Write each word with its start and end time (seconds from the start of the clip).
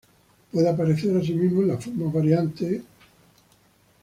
Puede 0.51 0.67
aparecer, 0.67 1.15
asimismo, 1.15 1.61
en 1.61 1.67
las 1.67 1.85
formas 1.85 2.11
variantes 2.11 2.71
甲, 2.71 2.73
申, 2.73 2.77
由, 2.77 2.77
甴, 2.77 2.79
y 2.79 2.79
电. 2.79 2.85